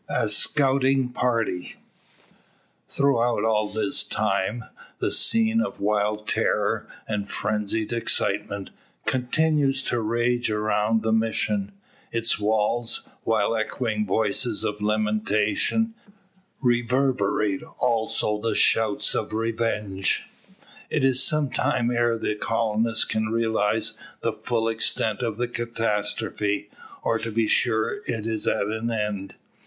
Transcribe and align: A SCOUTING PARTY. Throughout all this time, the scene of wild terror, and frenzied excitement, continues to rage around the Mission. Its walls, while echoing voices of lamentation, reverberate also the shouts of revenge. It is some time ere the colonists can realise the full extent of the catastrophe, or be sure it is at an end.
A 0.09 0.27
SCOUTING 0.27 1.09
PARTY. 1.09 1.75
Throughout 2.89 3.43
all 3.43 3.69
this 3.69 4.03
time, 4.03 4.63
the 4.97 5.11
scene 5.11 5.61
of 5.61 5.79
wild 5.79 6.27
terror, 6.27 6.87
and 7.07 7.29
frenzied 7.29 7.93
excitement, 7.93 8.71
continues 9.05 9.83
to 9.83 10.01
rage 10.01 10.49
around 10.49 11.03
the 11.03 11.11
Mission. 11.13 11.71
Its 12.11 12.39
walls, 12.39 13.07
while 13.25 13.55
echoing 13.55 14.07
voices 14.07 14.63
of 14.63 14.81
lamentation, 14.81 15.93
reverberate 16.63 17.61
also 17.77 18.41
the 18.41 18.55
shouts 18.55 19.13
of 19.13 19.35
revenge. 19.35 20.23
It 20.89 21.03
is 21.03 21.21
some 21.21 21.51
time 21.51 21.91
ere 21.91 22.17
the 22.17 22.33
colonists 22.33 23.05
can 23.05 23.27
realise 23.29 23.93
the 24.21 24.33
full 24.33 24.67
extent 24.67 25.21
of 25.21 25.37
the 25.37 25.47
catastrophe, 25.47 26.71
or 27.03 27.19
be 27.19 27.47
sure 27.47 27.97
it 28.07 28.25
is 28.25 28.47
at 28.47 28.65
an 28.65 28.89
end. 28.89 29.35